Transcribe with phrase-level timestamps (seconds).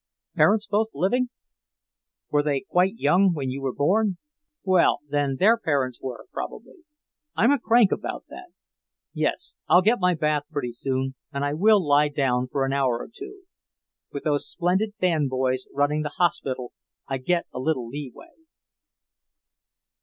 [0.35, 1.29] "Parents both living?
[2.31, 4.17] Were they quite young when you were born?
[4.63, 6.77] Well, then their parents were, probably.
[7.35, 8.47] I'm a crank about that.
[9.13, 12.97] Yes, I'll get my bath pretty soon, and I will lie down for an hour
[12.97, 13.43] or two.
[14.11, 16.73] With those splendid band boys running the hospital,
[17.07, 18.31] I get a little lee way."